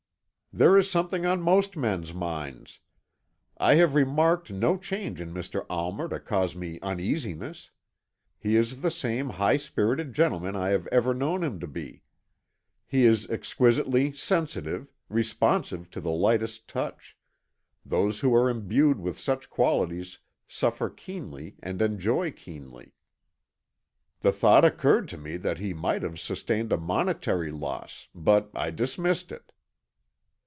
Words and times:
"There 0.53 0.75
is 0.77 0.91
something 0.91 1.25
on 1.25 1.41
most 1.41 1.77
men's 1.77 2.13
minds. 2.13 2.81
I 3.57 3.75
have 3.75 3.95
remarked 3.95 4.51
no 4.51 4.75
change 4.77 5.21
in 5.21 5.33
Mr. 5.33 5.65
Almer 5.69 6.09
to 6.09 6.19
cause 6.19 6.57
me 6.57 6.77
uneasiness. 6.81 7.71
He 8.37 8.57
is 8.57 8.81
the 8.81 8.91
same 8.91 9.29
high 9.29 9.57
minded 9.77 10.11
gentleman 10.11 10.57
I 10.57 10.71
have 10.71 10.87
ever 10.87 11.13
known 11.13 11.41
him 11.41 11.61
to 11.61 11.67
be. 11.67 12.03
He 12.85 13.05
is 13.05 13.29
exquisitely 13.29 14.11
sensitive, 14.11 14.91
responsive 15.07 15.89
to 15.91 16.01
the 16.01 16.11
lightest 16.11 16.67
touch; 16.67 17.15
those 17.85 18.19
who 18.19 18.35
are 18.35 18.49
imbued 18.49 18.99
with 18.99 19.17
such 19.17 19.49
qualities 19.49 20.17
suffer 20.49 20.89
keenly 20.89 21.55
and 21.63 21.81
enjoy 21.81 22.29
keenly." 22.29 22.91
"The 24.19 24.33
thought 24.33 24.65
occurred 24.65 25.07
to 25.07 25.17
me 25.17 25.37
that 25.37 25.59
he 25.59 25.71
might 25.73 26.01
have 26.03 26.19
sustained 26.19 26.73
a 26.73 26.77
monetary 26.77 27.51
loss, 27.51 28.09
but 28.13 28.49
I 28.53 28.69
dismissed 28.69 29.31
it." 29.31 29.53